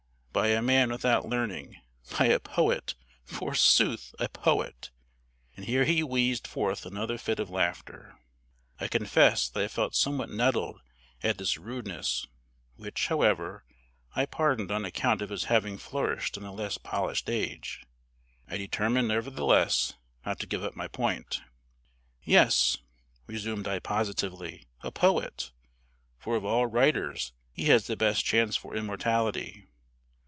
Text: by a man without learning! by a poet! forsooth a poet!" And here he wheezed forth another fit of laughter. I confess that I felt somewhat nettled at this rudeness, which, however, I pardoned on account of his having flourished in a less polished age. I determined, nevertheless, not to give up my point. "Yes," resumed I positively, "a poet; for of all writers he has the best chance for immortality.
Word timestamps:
by 0.33 0.47
a 0.47 0.61
man 0.61 0.89
without 0.89 1.27
learning! 1.27 1.81
by 2.17 2.27
a 2.27 2.39
poet! 2.39 2.95
forsooth 3.25 4.15
a 4.17 4.29
poet!" 4.29 4.89
And 5.57 5.65
here 5.65 5.83
he 5.83 6.03
wheezed 6.03 6.47
forth 6.47 6.85
another 6.85 7.17
fit 7.17 7.37
of 7.37 7.49
laughter. 7.49 8.17
I 8.79 8.87
confess 8.87 9.49
that 9.49 9.61
I 9.61 9.67
felt 9.67 9.93
somewhat 9.93 10.29
nettled 10.29 10.79
at 11.21 11.37
this 11.37 11.57
rudeness, 11.57 12.27
which, 12.77 13.07
however, 13.07 13.65
I 14.15 14.25
pardoned 14.25 14.71
on 14.71 14.85
account 14.85 15.21
of 15.21 15.31
his 15.31 15.43
having 15.43 15.77
flourished 15.77 16.37
in 16.37 16.43
a 16.43 16.53
less 16.53 16.77
polished 16.77 17.29
age. 17.29 17.83
I 18.47 18.55
determined, 18.55 19.09
nevertheless, 19.09 19.95
not 20.25 20.39
to 20.39 20.47
give 20.47 20.63
up 20.63 20.77
my 20.77 20.87
point. 20.87 21.41
"Yes," 22.23 22.77
resumed 23.27 23.67
I 23.67 23.79
positively, 23.79 24.65
"a 24.79 24.91
poet; 24.91 25.51
for 26.17 26.37
of 26.37 26.45
all 26.45 26.67
writers 26.67 27.33
he 27.51 27.65
has 27.65 27.87
the 27.87 27.97
best 27.97 28.23
chance 28.23 28.55
for 28.55 28.73
immortality. 28.77 29.67